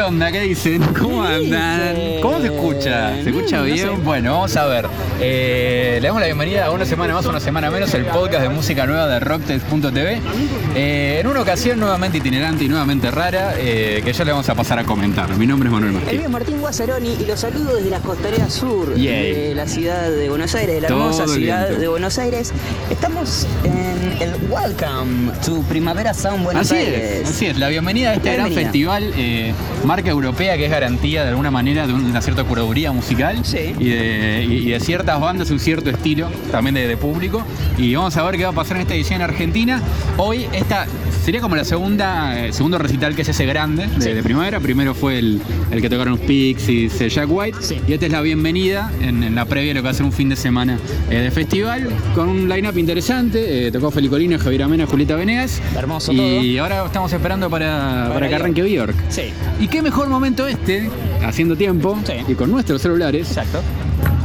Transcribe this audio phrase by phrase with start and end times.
[0.00, 0.32] ¿Qué onda?
[0.32, 0.82] ¿Qué dicen?
[0.98, 1.94] ¿Cómo andan?
[2.22, 3.22] ¿Cómo se escucha?
[3.22, 3.76] ¿Se escucha No bien?
[3.76, 4.02] sé.
[4.02, 4.86] Bueno, vamos a ver.
[5.22, 8.48] Eh, le damos la bienvenida a una semana más, una semana menos, el podcast de
[8.48, 10.18] música nueva de Rocktex.tv.
[10.74, 14.54] Eh, en una ocasión nuevamente itinerante y nuevamente rara, eh, que ya le vamos a
[14.54, 15.36] pasar a comentar.
[15.36, 16.16] Mi nombre es Manuel El Martín.
[16.18, 20.28] mío es Martín Guazzaroni y los saludo desde la costanera sur de la ciudad de
[20.30, 21.80] Buenos Aires, de la Todo hermosa ciudad lindo.
[21.82, 22.52] de Buenos Aires.
[22.90, 27.20] Estamos en el Welcome to Primavera Sound Buenos Así Aires.
[27.24, 29.12] es, así es, la bienvenida a este gran festival,
[29.84, 33.74] marca europea que es garantía de alguna manera de una cierta curaduría musical Sí.
[33.78, 37.44] y, de, y- de ciertas bandas, un cierto estilo también de, de público.
[37.76, 39.82] Y vamos a ver qué va a pasar en esta edición en Argentina.
[40.18, 40.86] Hoy esta
[41.24, 44.12] sería como la segunda, eh, segundo recital que es ese grande de, Sí.
[44.12, 44.60] de primavera.
[44.60, 45.40] Primero fue el,
[45.72, 47.58] el que tocaron Pixies, eh, Jack White.
[47.60, 47.80] Sí.
[47.88, 50.06] Y esta es la bienvenida en, en la previa de lo que va a ser
[50.06, 50.78] un fin de semana
[51.10, 53.66] eh, de festival con un line-up interesante.
[53.66, 55.60] Eh, tocó Felicolina, Javier Amena, Julieta Venegas.
[55.76, 58.40] Hermoso Y ahora estamos esperando para, para que Bjork.
[58.42, 58.94] arranque Bjork.
[59.08, 60.88] Sí, Y qué mejor momento este,
[61.26, 62.12] haciendo tiempo, Sí.
[62.28, 63.60] y con nuestros celulares, exacto.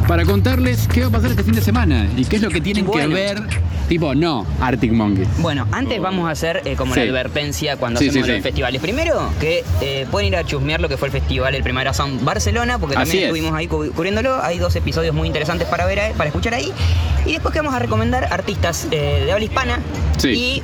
[0.08, 2.62] Para contarles qué va a pasar este fin de semana y qué es lo que
[2.62, 3.10] tienen Bueno.
[3.10, 3.42] que ver.
[3.88, 5.28] Tipo, no, Arctic Monkeys.
[5.38, 7.02] Bueno, antes vamos a hacer eh, como Sí.
[7.02, 8.82] la advertencia cuando Sí, hacemos sí, los festivales.
[8.82, 12.24] Primero, que eh, pueden ir a chusmear lo que fue el festival El Primavera Sound
[12.24, 13.24] Barcelona, porque también es.
[13.26, 14.42] estuvimos ahí cu- cubriéndolo.
[14.44, 16.72] Hay dos episodios muy interesantes para ver, ahí- para escuchar ahí.
[17.28, 19.80] Y después que vamos a recomendar artistas eh, de habla hispana
[20.18, 20.30] Sí.
[20.30, 20.64] y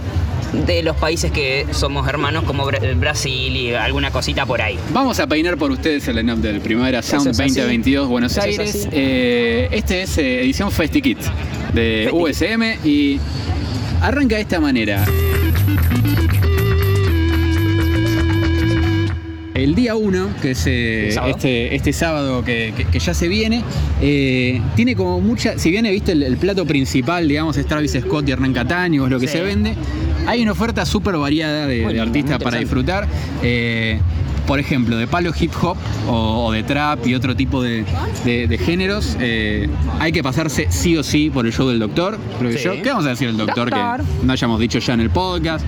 [0.53, 4.77] de los países que somos hermanos, como Bra- Brasil y alguna cosita por ahí.
[4.94, 7.49] Vamos a peinar por ustedes el line-up del Primavera Sound Eso es así.
[7.59, 8.88] 2022 Buenos es Aires.
[8.91, 11.19] Eh, este es eh, edición FestiKit
[11.73, 12.45] de Festi.
[12.45, 13.19] USM y
[14.02, 15.05] arranca de esta manera.
[19.64, 21.34] El día 1, que es eh, ¿Sábado?
[21.36, 23.64] este, este sábado que, que- que ya se viene,
[24.02, 25.59] eh, tiene como mucha.
[25.59, 29.12] Si bien viste el, el plato principal, digamos, es Travis Scott y Hernán Cataño, es
[29.12, 29.34] lo que Sí.
[29.34, 29.76] se vende,
[30.26, 33.08] hay una oferta súper variada de, artistas para disfrutar.
[33.44, 34.00] Eh,
[34.47, 37.86] por ejemplo, de palo hip hop o, o de trap y otro tipo de,
[38.25, 39.69] de- de géneros, eh,
[40.00, 42.18] hay que pasarse sí o sí por el show del doctor.
[42.40, 42.63] Creo que Sí.
[42.66, 42.74] yo.
[42.81, 44.02] ¿Qué vamos a decir el doctor, Doctor.
[44.06, 45.66] que no hayamos dicho ya en el podcast?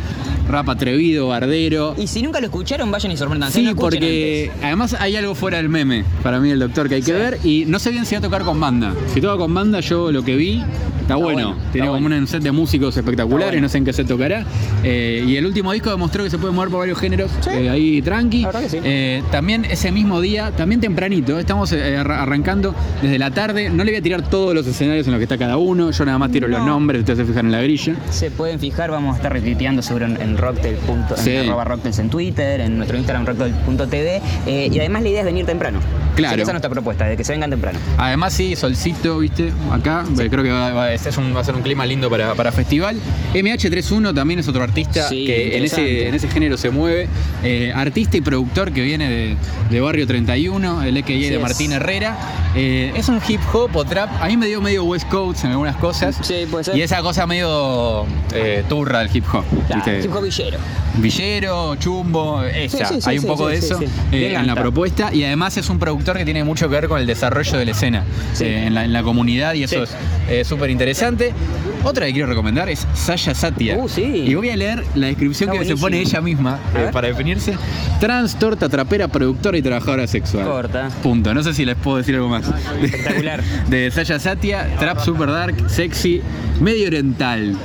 [0.50, 1.95] Rap atrevido, bardero.
[1.97, 3.59] Y si nunca lo escucharon, vayan y sorprendanse.
[3.61, 7.05] Sí, porque además hay algo fuera del meme para mí el doctor que hay que
[7.07, 7.11] Sí.
[7.13, 8.94] ver y no sé bien si va a tocar con banda.
[9.13, 10.61] Si toca con banda, yo lo que vi
[11.01, 11.34] está, bueno.
[11.34, 12.17] bueno, Tiene está como bueno.
[12.17, 13.66] un set de músicos espectaculares, Está bueno.
[13.67, 14.45] no sé en qué se tocará.
[14.84, 17.50] Eh, y el último disco demostró que se puede mover por varios géneros Sí.
[17.51, 18.41] eh, ahí tranqui.
[18.41, 18.79] La verdad que sí.
[18.84, 23.69] Eh, también ese mismo día, también tempranito, estamos eh, arra- arrancando desde la tarde.
[23.69, 26.06] No le voy a tirar todos los escenarios en los que está cada uno, yo
[26.06, 26.66] nada más tiro los No.
[26.68, 27.96] nombres, ustedes se fijan en la grilla.
[28.09, 30.78] Se pueden fijar, vamos a estar retuiteando seguro en, en Rocktel.
[31.18, 31.31] Sí.
[31.31, 34.22] En arroba en Twitter, en nuestro Instagram rocktel.tv.
[34.47, 35.79] eh, y además la idea es venir temprano.
[36.16, 36.35] Claro.
[36.35, 37.79] Esa es nuestra propuesta, de que se vengan temprano.
[37.97, 40.03] Además, sí, solcito, viste, acá.
[40.19, 42.52] eh, Creo que va, va- este un- va a ser un clima lindo para, para
[42.52, 42.97] festival.
[43.34, 47.07] MH31 también es otro artista que en ese, en ese género se mueve.
[47.44, 49.36] Eh, artista y productor que viene de,
[49.72, 51.40] de Barrio 31, el Así de.
[51.40, 52.16] Martín Herrera.
[52.56, 54.09] Eh, es un hip hop o trap.
[54.22, 56.16] A mí me dio medio West Coast en algunas cosas.
[56.22, 56.78] Sí, puede ser.
[56.78, 59.44] Y esa cosa medio eh, turra del hip hop.
[59.66, 60.02] Claro, ¿viste?
[60.06, 60.58] hip hop villero.
[60.96, 62.86] Villero, chumbo, esa.
[62.86, 63.80] Sí, sí, sí, Hay un poco de eso
[64.12, 67.00] eh, en la propuesta y además es un productor que tiene mucho que ver con
[67.00, 68.03] el desarrollo de la escena
[68.40, 69.84] eh, en, la, en la comunidad y eso
[70.30, 71.34] es súper interesante.
[71.83, 73.77] Otra que quiero recomendar es Sasha Satia.
[73.77, 74.23] Uh, sí.
[74.25, 77.55] Y voy a leer la descripción Está que se pone ella misma eh, para definirse.
[77.99, 80.45] Trans, torta, trapera, productora y trabajadora sexual.
[80.45, 80.89] Corta.
[81.01, 81.33] Punto.
[81.33, 82.45] No sé si les puedo decir algo más.
[82.81, 83.43] Espectacular.
[83.69, 86.22] De Sasha Satia, trap super dark, sexy,
[86.61, 87.57] medio oriental,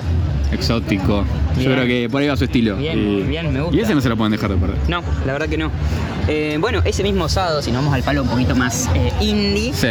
[0.52, 1.24] exótico.
[1.58, 2.76] Yo creo que por ahí va su estilo.
[2.76, 3.76] Bien, y, bien, me gusta.
[3.76, 4.76] Y ese no se lo pueden dejar de perder.
[4.88, 5.70] No, la verdad que no.
[6.28, 9.72] Eh, bueno, ese mismo sábado, si nos vamos al palo un poquito más eh, indie,
[9.72, 9.88] Sí.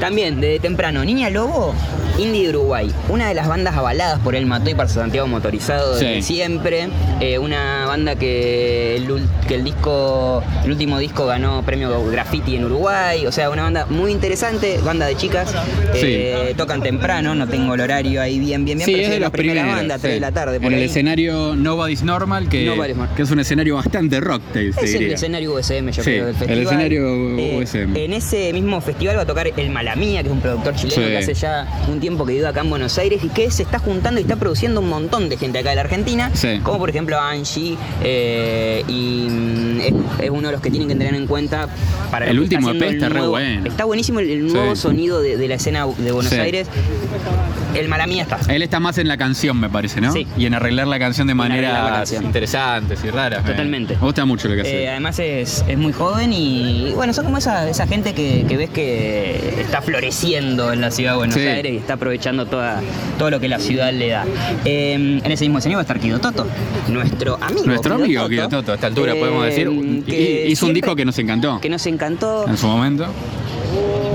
[0.00, 1.74] También de temprano, Niña Lobo,
[2.18, 5.94] Indie de Uruguay, una de las bandas avaladas por el Mató y para Santiago Motorizado
[5.94, 6.34] desde Sí.
[6.34, 6.88] siempre,
[7.20, 9.06] eh, una banda que el,
[9.48, 13.86] que el disco, el último disco ganó premio Graffiti en Uruguay, o sea, una banda
[13.88, 15.54] muy interesante, banda de chicas,
[15.94, 19.20] eh, tocan temprano, no tengo el horario ahí bien, bien, bien, Sí, pero es de
[19.20, 19.78] la los primera primeros.
[19.80, 20.14] banda, 3 sí.
[20.14, 23.16] de la tarde, por en el escenario Nobody's Normal, que, Nobody's Normal.
[23.16, 25.14] que es un escenario bastante rocktail, te Es el diría.
[25.14, 26.62] escenario USM, yo creo, del el festival.
[26.64, 27.96] escenario Eh, USM.
[27.96, 31.08] En ese mismo festival va a tocar El Malamía, que es un productor chileno Sí.
[31.10, 33.78] que hace ya un tiempo que vive acá en Buenos Aires y que se está
[33.78, 36.30] juntando y está produciendo un montón de gente acá de la Argentina.
[36.34, 36.60] Sí.
[36.62, 39.94] Como por ejemplo Angie, eh, y mm, es,
[40.24, 41.68] es uno de los que tienen que tener en cuenta
[42.10, 43.66] para El último EP está el re bueno.
[43.66, 44.82] Está buenísimo el, el nuevo Sí.
[44.82, 46.32] sonido de, de la escena de Buenos.
[46.32, 46.68] Aires.
[47.74, 48.38] El Malamía está.
[48.52, 50.12] Él está más en la canción, me parece, ¿no?
[50.12, 50.26] Sí.
[50.36, 53.44] Y en arreglar la canción de maneras interesantes y raras.
[53.44, 53.94] me- Totalmente.
[53.94, 54.82] Me gusta mucho lo que hace.
[54.84, 58.56] Eh, además es, es muy joven y bueno, son como esa, esa gente que, que
[58.56, 61.40] ves que, eh, está floreciendo en la ciudad de Buenos Sí.
[61.46, 62.80] Aires y está aprovechando toda,
[63.18, 64.24] todo lo que la ciudad le da.
[64.64, 66.46] Eh, en ese mismo escenario va a estar Kido Toto,
[66.88, 67.64] nuestro amigo.
[67.66, 69.68] Nuestro Kido amigo Kido Toto, a esta altura podemos decir.
[69.68, 72.46] eh, que hizo un disco que nos encantó Que nos encantó.
[72.48, 73.06] en su momento.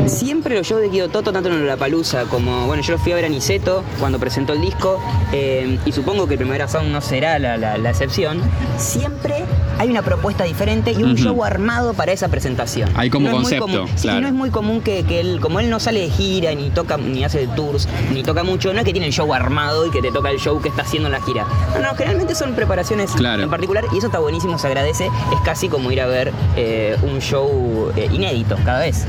[0.07, 2.67] Siempre los shows de Kido Toto, tanto en La Palusa como.
[2.67, 4.99] Bueno, yo lo fui a ver a Niceto cuando presentó el disco,
[5.33, 8.39] eh, y supongo que Primera Sound no será la, la- la excepción.
[8.77, 9.45] Siempre
[9.79, 12.89] hay una propuesta diferente y un show armado para esa presentación.
[12.95, 14.21] Hay como No concepto, común- sí, claro.
[14.21, 16.97] no es muy común que, que él, como él no sale de gira, ni toca,
[16.97, 20.01] ni hace tours, ni toca mucho, no es que tiene el show armado y que
[20.01, 21.45] te toca el show que está haciendo en la gira.
[21.73, 23.43] No, no, generalmente son preparaciones Claro.
[23.43, 25.05] en particular y eso está buenísimo, se agradece.
[25.07, 29.05] Es casi como ir a ver eh, un show eh, inédito cada vez.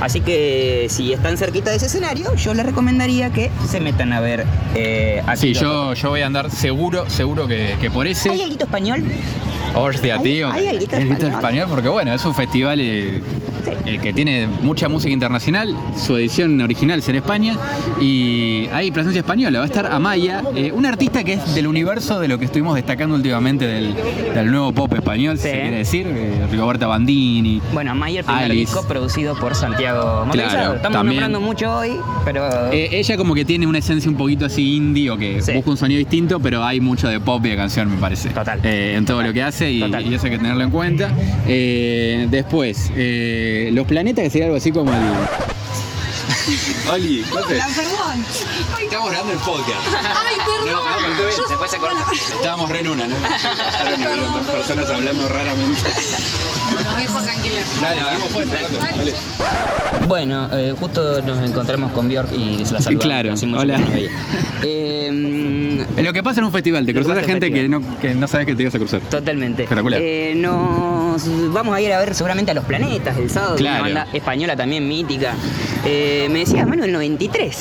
[0.00, 0.37] Así que
[0.88, 4.44] si están cerquita de ese escenario, yo les recomendaría que se metan a ver
[4.74, 8.30] eh, a Sí, Kido yo, yo voy a andar seguro, seguro que, que por ese.
[8.30, 9.04] ¿Hay algo español?
[9.74, 10.50] Hostia, ¿Hay- tío.
[10.50, 11.30] hay grito español?
[11.32, 13.22] español, porque bueno, es un festival eh,
[13.86, 15.74] eh, que tiene mucha música internacional.
[15.96, 17.56] Su edición original es en España.
[18.00, 19.58] Y hay presencia española.
[19.60, 22.74] Va a estar Amaya, eh, una artista que es del universo de lo que estuvimos
[22.74, 23.94] destacando últimamente del,
[24.34, 25.48] del nuevo pop español, si Sí.
[25.50, 26.06] se quiere decir.
[26.08, 27.60] eh, Rigoberta Bandini.
[27.72, 28.54] Bueno, primer Alice.
[28.54, 30.26] disco producido por Santiago.
[30.30, 31.06] Claro, Estamos también.
[31.20, 31.92] nombrando mucho hoy,
[32.24, 32.70] pero...
[32.72, 35.52] Eh, ella como que tiene una esencia un poquito así indie o que Sí.
[35.52, 38.30] busca un sonido distinto, pero hay mucho de pop y de canción, me parece.
[38.30, 38.60] Total.
[38.62, 39.28] Eh, en todo Total.
[39.30, 41.10] lo que hace y, eso hay que tenerlo en cuenta.
[41.46, 44.98] Eh, después, eh, los planetas, que sería algo así como el...
[46.90, 47.76] Oli, ¿qué haces?
[47.76, 48.24] perdón.
[48.82, 49.86] Estamos grabando el podcast.
[49.92, 50.82] Ay, perdón.
[51.36, 52.04] Yo- Después se corta.
[52.12, 53.16] Estábamos re en una, ¿no?
[53.16, 55.80] Estaban dos personas hablando raramente.
[60.06, 63.02] Bueno, eh, justo nos encontramos con Bjork y la saludamos.
[63.04, 63.80] Claro, hola.
[64.62, 68.26] Eh, lo que pasa en un festival, te cruzas a gente que no, que no
[68.26, 69.00] sabes que te ibas a cruzar.
[69.02, 69.64] Totalmente.
[69.64, 70.00] Espectacular.
[70.02, 71.22] Eh, nos
[71.52, 73.84] vamos a ir a ver seguramente a Los Planetas el sábado, Claro.
[73.84, 75.34] una banda española también mítica.
[75.84, 77.56] Eh, me decías, Manu, el 93.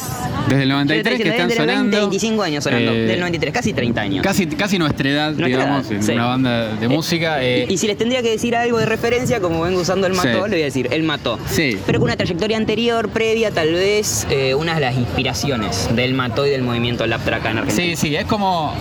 [0.48, 1.98] Desde el Yo 93 te que están los 20, sonando.
[2.00, 2.94] 25 años sonando.
[2.94, 4.24] del 93, casi 30 años.
[4.24, 6.12] Casi, casi nuestra edad, Nuestra digamos, edad, en sí.
[6.14, 7.44] una banda de música.
[7.44, 10.28] y, y si les tendría que decir algo de referencia, como vengo usando el mató,
[10.28, 10.50] Sí.
[10.50, 11.40] le voy a decir, el mató.
[11.50, 11.80] Sí.
[11.86, 16.46] Pero con una trayectoria anterior, previa, tal vez eh, una de las inspiraciones del mató
[16.46, 17.96] y del movimiento lap track acá en Argentina.
[17.96, 18.74] Sí, sí, es como.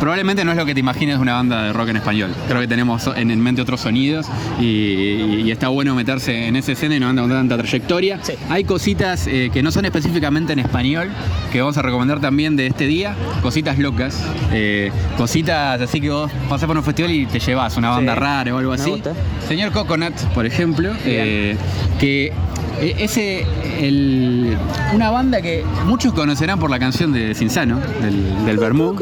[0.00, 2.30] Probablemente no es lo que te imaginas de una banda de rock en español.
[2.48, 4.26] Creo que tenemos en, en mente otros sonidos
[4.58, 8.18] y, y- y está bueno meterse en esa escena y una banda con tanta trayectoria.
[8.22, 8.32] Sí.
[8.48, 11.10] Hay cositas eh, que no son específicamente en español
[11.52, 13.14] que vamos a recomendar también de este día.
[13.42, 14.18] Cositas locas.
[14.52, 18.20] eh, cositas así que vos pasás por un festival y te llevas una banda Sí.
[18.20, 19.02] rara o algo así.
[19.46, 21.56] Señor Coconut, por ejemplo, eh,
[21.98, 22.32] que
[22.80, 23.44] eh, ese
[23.78, 24.56] el-
[24.94, 28.96] una banda que muchos conocerán por la canción de Cinsano, del, del Bermú,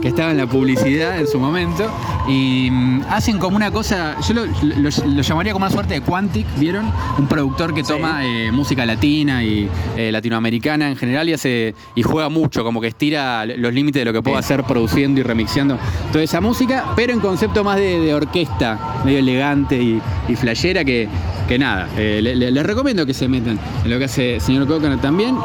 [0.00, 1.90] que estaba en la publicidad en su momento,
[2.28, 6.00] y mm, hacen como una cosa, yo lo, lo- lo llamaría como una suerte de
[6.00, 6.90] Quantic, ¿vieron?
[7.18, 7.92] Un productor que Sí.
[7.92, 12.80] toma eh, música latina y eh, latinoamericana en general y hace y juega mucho, como
[12.80, 15.78] que estira los límites de lo que puede hacer produciendo y remixeando
[16.12, 20.84] toda esa música, pero en concepto más de, de orquesta, medio elegante y, y flashera
[20.84, 21.08] que,
[21.48, 21.88] que nada.
[21.96, 25.36] Eh, le- le- les recomiendo que se metan en lo que hace señor Coconut también.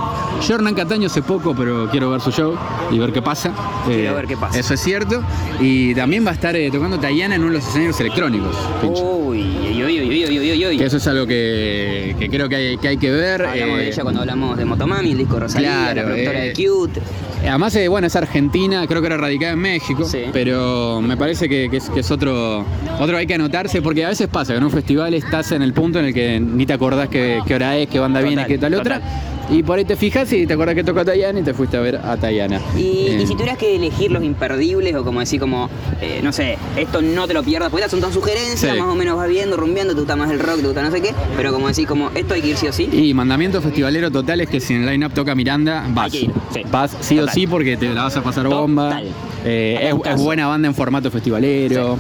[0.48, 2.56] Yo Hernán Cataño hace poco, pero quiero ver su show
[2.92, 3.52] y ver qué pasa.
[3.86, 4.58] Quiero ver qué pasa.
[4.60, 5.22] Eso es cierto.
[5.60, 8.56] Y también va a estar eh, tocando Tayana en uno de los escenarios electrónicos.
[8.84, 10.78] Uy, uy, uy, uy, uy, uy, uy, uy.
[10.78, 13.46] Que eso es algo que, que creo que hay, que hay que ver.
[13.46, 16.48] Hablamos eh, de ella cuando hablamos de Motomami, el disco Rosalía, Claro, la productora eh,
[16.48, 17.02] de Cute.
[17.42, 20.24] Además, eh, bueno, es argentina, creo que era radicada en México, Sí.
[20.34, 22.66] pero me parece que, que es, que es otro,
[23.00, 25.72] otro hay que anotarse, porque a veces pasa que en un festival estás en el
[25.72, 28.48] punto en el que ni te acordás qué, qué hora es, qué banda viene, Total,
[28.48, 29.02] qué tal otra,
[29.50, 31.80] y por ahí te fijas y te acordás que toca Tayana y te fuiste a
[31.80, 32.62] ver a Tayana.
[32.78, 35.68] Y, Eh, y si tuvieras que elegir los imperdibles o como decir como,
[36.02, 38.80] eh, no sé, esto no te lo pierdas, porque estas son todas sugerencias, Sí.
[38.80, 41.02] más o menos vas viendo, rumbeando, te gusta más el rock, te gusta no sé
[41.02, 42.88] qué, pero como decir como, esto hay que ir sí o sí.
[42.94, 46.12] Y mandamiento festivalero total es que si en el line-up toca Miranda, vas.
[46.12, 46.30] sí.
[46.70, 49.02] Vas sí o sí porque te la vas a pasar bomba.
[49.46, 51.98] Eh, es buena banda en formato festivalero.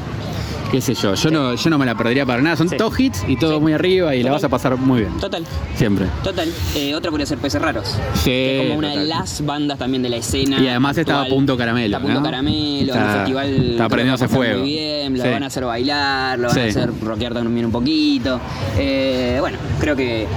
[0.72, 2.56] Qué sé yo, yo, no, yo no me la perdería para nada.
[2.56, 2.78] Son Sí.
[2.78, 3.60] todos hits y todo Sí.
[3.60, 4.34] muy arriba y la Total.
[4.34, 5.18] vas a pasar muy bien.
[5.18, 5.44] Total,
[5.76, 6.06] Siempre.
[6.24, 6.48] total.
[6.76, 7.98] Eh, otra podría ser Peces Raros.
[8.14, 9.04] Sí, que es como una total.
[9.04, 10.60] de las bandas también de la escena.
[10.60, 11.36] Y además estaba actual.
[11.36, 12.24] Punto Caramelo, Está Punto ¿no?
[12.26, 13.48] Caramelo, Está- el festival.
[13.50, 14.60] está creo que prendiéndose va a pasar fuego.
[14.60, 15.30] Muy bien, lo Sí.
[15.30, 16.60] van a hacer bailar, lo van Sí.
[16.62, 18.40] a hacer rockear también un poquito.
[18.78, 20.28] Eh, bueno, creo que.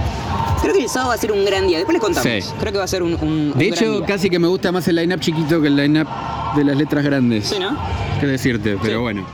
[0.63, 1.77] Creo que el sábado va a ser un gran día.
[1.79, 2.23] Después les contamos.
[2.45, 2.49] Sí.
[2.61, 3.15] Creo que va a ser un.
[3.15, 3.23] un-
[3.53, 4.07] un De gran hecho, día.
[4.07, 6.07] casi que me gusta más el line-up chiquito que el line-up
[6.57, 7.49] de las letras grandes.
[7.49, 7.77] Sí, ¿no?
[8.21, 9.01] Qué decirte, pero Sí.
[9.03, 9.27] bueno.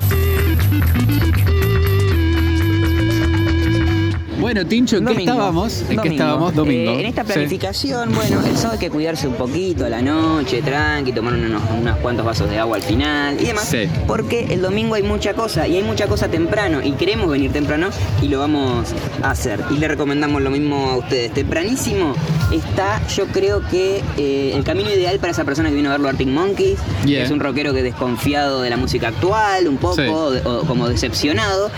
[4.49, 5.33] Bueno, Tincho, ¿en qué Domingo.
[5.33, 5.81] estábamos?
[5.83, 6.12] ¿En qué Domingo.
[6.14, 6.55] estábamos?
[6.55, 6.90] Domingo.
[6.93, 7.33] Eh, en esta Sí.
[7.35, 11.61] planificación, bueno, el sábado hay que cuidarse un poquito a la noche, tranqui, tomar unos,
[11.78, 13.69] unos cuantos vasos de agua al final y demás.
[13.69, 13.81] Sí.
[14.07, 17.90] Porque el domingo hay mucha cosa y hay mucha cosa temprano y queremos venir temprano
[18.23, 18.87] y lo vamos
[19.23, 19.61] a hacer.
[19.71, 21.31] Y le recomendamos lo mismo a ustedes.
[21.35, 22.14] Tempranísimo
[22.50, 26.09] está, yo creo que eh, el camino ideal para esa persona que vino a verlo
[26.09, 29.97] Arctic Monkeys, que es un rockero que desconfiado de la música actual, un poco,
[30.33, 30.40] Sí.
[30.47, 31.71] o como decepcionado.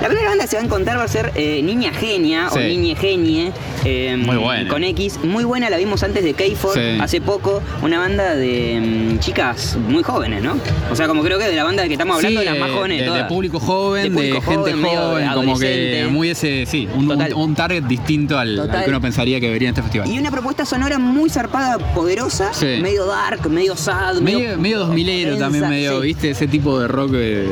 [0.00, 2.58] La primera banda que se va a encontrar va a ser eh, Niña Genia o.
[2.58, 3.52] Niñe Genie.
[3.84, 4.68] eh, Muy buena.
[4.68, 5.18] Con X.
[5.22, 6.98] Muy buena, la vimos antes de Sí.
[7.00, 7.62] hace poco.
[7.82, 8.80] Una banda de
[9.14, 10.56] mm, chicas muy jóvenes, ¿no?
[10.90, 12.60] O sea, como creo que de la banda de que estamos hablando, Sí, de las
[12.60, 16.66] más jóvenes de, de público joven, de, público gente medio joven, como que muy ese,
[16.66, 17.34] sí, un, un, Total.
[17.34, 20.10] un target distinto al, que uno pensaría que vería en este festival.
[20.10, 22.78] Y una propuesta sonora muy zarpada, poderosa, Sí.
[22.82, 26.06] medio dark, medio sad, Medio, medio 2000ero también, densa, medio, sí.
[26.06, 26.30] ¿viste?
[26.30, 27.46] Ese tipo de rock, rock, eh,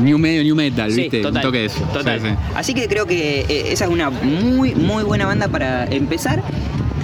[0.00, 1.20] new, medio new metal, Sí, ¿viste?
[1.22, 1.80] total, Un toque eso.
[1.92, 2.20] total.
[2.20, 2.34] Sí, sí.
[2.54, 6.42] Así que creo que eh, esa es una muy, muy buena banda para empezar.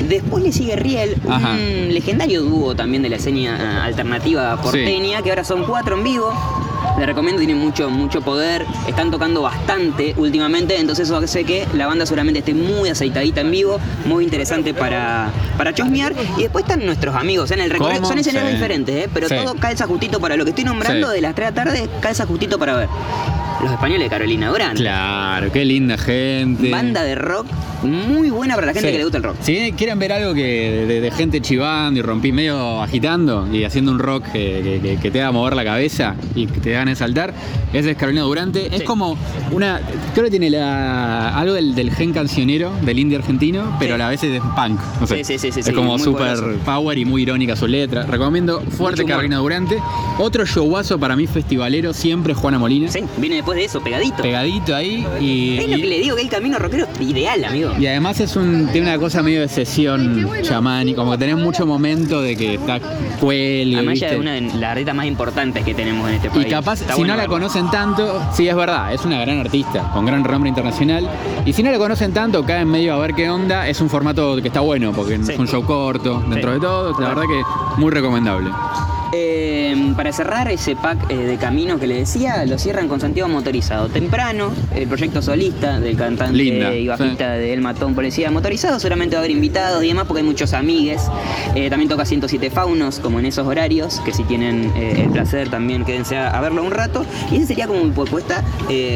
[0.08, 1.52] Después le sigue Riel, Ajá.
[1.54, 6.04] un legendario dúo también de la escena eh, alternativa porteña, que ahora son cuatro en
[6.04, 6.32] vivo.
[6.98, 11.86] Le recomiendo, tienen mucho, mucho poder, están tocando bastante últimamente, entonces eso hace que la
[11.86, 16.12] banda seguramente esté muy aceitadita en vivo, muy interesante para, para chosmear.
[16.36, 18.56] Y después están nuestros amigos en el recorrido, son escenarios Sí.
[18.56, 19.08] diferentes, ¿eh?
[19.14, 19.36] pero Sí.
[19.36, 21.14] todo calza justito para lo que estoy nombrando Sí.
[21.14, 22.88] de las 3 de la tarde, calza justito para ver.
[23.62, 24.80] Los españoles de Carolina Durante.
[24.82, 26.70] Claro, qué linda gente.
[26.70, 27.46] Banda de rock
[27.82, 28.92] muy buena para la gente Sí.
[28.92, 29.36] que le gusta el rock.
[29.40, 33.92] Si quieren ver algo que de, de gente chivando y rompí medio agitando y haciendo
[33.92, 37.34] un rock que, que- que te haga mover la cabeza y que te hagan saltar,
[37.72, 38.74] ese es Carolina Durante.
[38.74, 39.16] Es como
[39.52, 39.80] una.
[40.14, 43.94] Creo que tiene la, algo del, del gen cancionero del indie argentino, pero Sí.
[43.94, 44.80] a la vez es punk.
[45.00, 45.24] No sé.
[45.24, 46.58] Sí, sí, sí, sí, es como super poderoso.
[46.64, 48.04] power y muy irónica su letra.
[48.04, 49.04] Recomiendo fuerte.
[49.04, 49.78] Carolina Durante.
[50.18, 52.90] Otro showazo para mí festivalero siempre Juana Molina.
[52.90, 54.22] Sí, viene después de eso, pegadito.
[54.22, 55.58] Pegadito ahí y.
[55.58, 57.67] Es lo y- que le digo, que el camino rockero es ideal, amigo.
[57.78, 61.66] Y además es un, tiene una cosa medio de sesión chamánica, como que tenés mucho
[61.66, 62.80] momento de que está
[63.20, 64.06] cuelgue, Amaya ¿viste?
[64.14, 66.46] es una de las artistas más importantes que tenemos en este Y país.
[66.48, 67.34] capaz, Está si bueno no la verlo.
[67.36, 71.08] conocen tanto, sí es verdad, es una gran artista, con gran renombre internacional.
[71.44, 74.36] Y si no la conocen tanto, caen medio a ver qué onda, es un formato
[74.40, 75.32] que está bueno, porque Sí.
[75.32, 76.54] es un show corto, dentro Sí.
[76.56, 78.50] de todo, la verdad que muy recomendable.
[79.12, 83.28] Eh, para cerrar ese pack eh, de camino que le decía, lo cierran con Santiago
[83.28, 83.88] Motorizado.
[83.88, 88.78] Temprano, el proyecto solista del cantante Linda, y bajista de El Matón Policía Motorizado.
[88.78, 91.02] Seguramente va a haber invitados y demás porque hay muchos amigues.
[91.54, 95.48] Eh, también toca 107 Faunos, como en esos horarios, que si tienen eh, el placer
[95.48, 97.04] también quédense a, verlo un rato.
[97.30, 98.44] Y esa sería como mi propuesta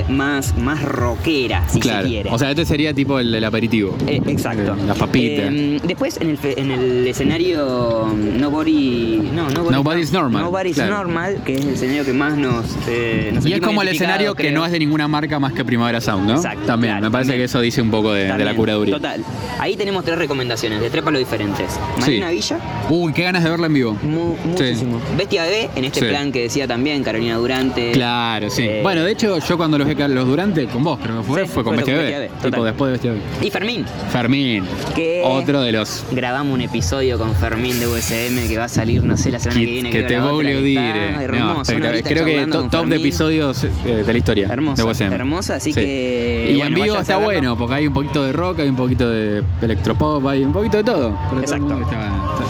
[0.08, 2.02] más, más rockera, si claro.
[2.02, 2.30] se quiere.
[2.30, 3.96] O sea, este sería tipo el aperitivo.
[4.06, 4.76] Exacto.
[4.86, 5.42] La papita.
[5.44, 10.96] Eh, después en el, en el escenario um, Nobody, no, Nobody- Nobody's Normal, Nobody's claro.
[10.96, 14.34] Normal, que es el escenario que más nos, eh, nos Y es como el escenario
[14.34, 16.36] que no es de ninguna marca más que Primavera Sound, ¿no?
[16.36, 17.40] Exacto, También, claro, me parece también.
[17.40, 18.94] que eso dice un poco de, de la curaduría.
[18.94, 19.24] Total.
[19.60, 21.78] Ahí tenemos tres recomendaciones de tres palos diferentes.
[22.00, 22.58] Marina Villa,
[22.90, 23.96] Uy, qué ganas de verla en vivo.
[24.02, 25.00] mu- muchísimo.
[25.16, 26.06] Bestia Bebé, en este Sí.
[26.06, 27.92] plan que decía también Carolina Durante.
[27.92, 28.62] Claro, sí.
[28.64, 31.42] Eh, bueno, de hecho, yo cuando los vi los Durante, con vos, creo que fue,
[31.44, 33.22] Sí, fue con Bestia Bebé, Tipo, después de Bestia Bebé.
[33.46, 38.58] Y Fermín, Fermín, que otro de los grabamos un episodio con Fermín de USM que
[38.58, 39.90] va a salir, no sé, la semana que, viene.
[39.92, 41.12] Que te que dire.
[41.12, 43.68] No, Hermoso, horita Creo que top de episodios eh,
[44.06, 44.48] de la historia.
[44.50, 48.32] Hermosa, hermosa, así que, Y bueno, en vivo está bueno, porque hay un poquito de
[48.32, 51.18] rock, hay un poquito de electropop, hay un poquito de todo.
[51.40, 51.78] Exacto.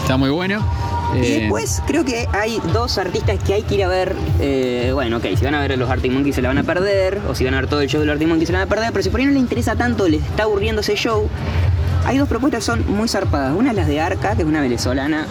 [0.01, 0.63] Está, muy bueno.
[1.15, 4.15] Y Eh, después creo que hay dos artistas que hay que ir a ver.
[4.39, 7.19] eh, bueno, ok, si van a ver los Arctic Monkeys se la van a perder,
[7.29, 8.67] o si van a ver todo el show de los Arctic Monkeys se la van
[8.67, 11.27] a perder, pero si por ahí no les interesa tanto, les está aburriendo ese show,
[12.05, 13.55] hay dos propuestas que son muy zarpadas.
[13.55, 15.27] Una es la de Arca, que es una venezolana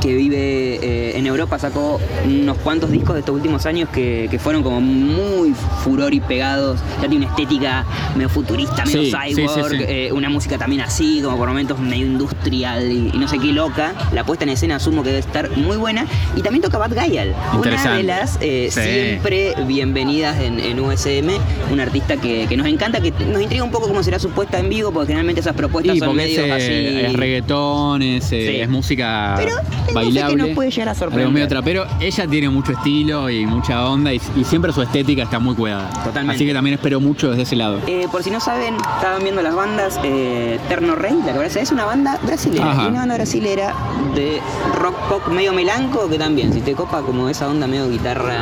[0.00, 4.38] que vive eh, en Europa, sacó unos cuantos discos de estos últimos años que, que
[4.38, 5.52] fueron como muy
[5.82, 6.80] furor y pegados.
[7.02, 9.84] Ya tiene una estética medio futurista, medio Sí, cyborg, sí.
[9.86, 13.52] eh, una música también así, como por momentos medio industrial y, y no sé qué
[13.52, 13.94] loca.
[14.12, 16.06] La puesta en escena asumo que debe estar muy buena.
[16.36, 21.28] Y también toca Bad Gayal, una de las eh, siempre bienvenidas en, en USM,
[21.72, 24.58] un artista que, que nos encanta, que nos intriga un poco cómo será su puesta
[24.58, 26.64] en vivo, porque generalmente esas propuestas son medio así.
[26.72, 29.56] es reggaetón, es, es música Pero
[29.88, 30.36] que bailable.
[30.36, 31.26] nos puede llegar a sorprender.
[31.26, 31.86] Algo medio trapero.
[32.00, 35.90] Ella tiene mucho estilo y mucha onda y, y siempre su estética está muy cuidada.
[36.04, 36.36] Totalmente.
[36.36, 37.80] Así que también espero mucho desde ese lado.
[37.86, 41.72] Eh, por si no saben, estaban viendo las bandas eh, Terno Rey, la que es
[41.72, 42.70] una banda brasilera.
[42.70, 42.88] Ajá.
[42.88, 43.74] Una banda brasilera
[44.14, 44.40] de
[44.78, 48.36] rock pop medio melanco que también, si te copa como esa onda medio guitarra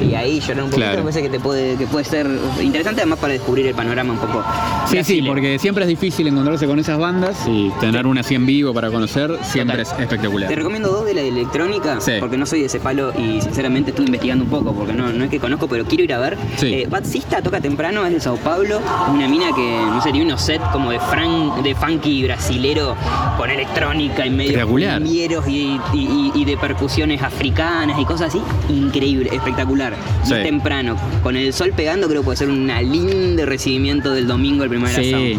[0.00, 0.96] y ahí llorar un poquito, Claro.
[0.98, 2.28] me parece que te puede, que puede ser
[2.60, 4.42] interesante además para descubrir el panorama un poco.
[4.86, 5.26] Sí, sí, brasilero.
[5.28, 8.90] porque siempre es difícil encontrarse con esas bandas y tener una así en vivo para
[8.90, 9.94] conocer siempre Total.
[9.96, 10.48] es espectacular.
[10.48, 12.12] Te recomiendo dos de la electrónica, Sí.
[12.20, 15.24] porque no soy de ese palo y sinceramente estuve investigando un poco, porque no, no
[15.24, 16.36] es que conozco, pero quiero ir a ver.
[16.56, 16.66] Sí.
[16.74, 18.80] Eh, Bad Sista toca temprano, es de Sao Paulo,
[19.12, 22.96] una mina que, no sé, tiene unos sets como de, fran, de funky brasilero
[23.36, 24.50] con electrónica y medio
[25.46, 28.40] y, y- y- y de percusiones africanas y cosas así.
[28.68, 29.89] Increíble, espectacular.
[30.24, 30.34] Y Sí.
[30.34, 34.64] es temprano, con el sol pegando, creo que puede ser un lindo recibimiento del domingo
[34.64, 35.38] el primer Sí,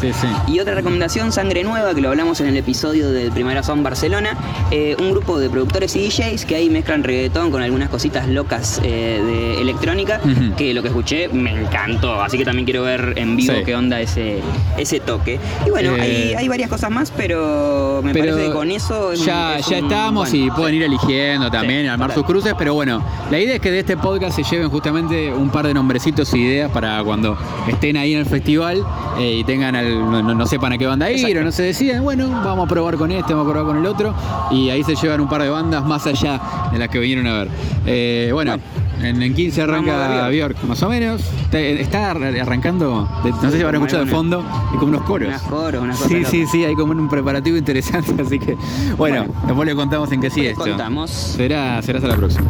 [0.00, 0.26] sí, sí.
[0.52, 4.36] Y otra recomendación, Sangre Nueva, que lo hablamos en el episodio del Primera Son Barcelona,
[4.70, 8.80] eh, un grupo de productores y DJs que ahí mezclan reggaetón con algunas cositas locas
[8.84, 10.20] eh, de electrónica,
[10.56, 13.62] que lo que escuché me encantó, así que también quiero ver en vivo Sí.
[13.64, 14.40] qué onda ese,
[14.76, 15.38] ese toque.
[15.66, 19.12] Y bueno, Eh, hay, hay varias cosas más, pero me Pero parece que con eso
[19.12, 22.24] es un- ya, es ya un- estamos bueno, y pueden ir eligiendo también, armar sus
[22.24, 25.66] cruces, pero bueno, la idea es que de este podcast se lleven justamente un par
[25.66, 27.36] de nombrecitos y ideas para cuando
[27.68, 28.82] estén ahí en el festival
[29.18, 31.40] eh, y tengan al- no, no- sepan a qué banda ir Exacto.
[31.40, 33.86] o no se decidan, bueno, vamos a probar con este, vamos a probar con el
[33.90, 34.14] otro
[34.50, 36.40] y ahí se llevan un par de bandas más allá
[36.72, 37.48] de las que vinieron a ver.
[37.86, 38.56] Eh, bueno,
[39.02, 41.20] en, en 15 arranca Bjork, más o menos.
[41.52, 45.40] Está, arrancando, de- no sé si habrán escuchado de fondo, y como unos coros.
[45.42, 46.52] Coros, unas cosas Sí, sí, locas.
[46.52, 48.54] sí, hay como un preparativo interesante, así que
[48.96, 49.34] bueno, Bueno.
[49.46, 50.64] después le contamos en qué sigue esto.
[50.64, 51.10] Contamos.
[51.10, 52.46] Será, será hasta la próxima.